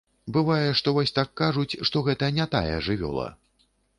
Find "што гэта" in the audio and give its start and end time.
1.89-2.31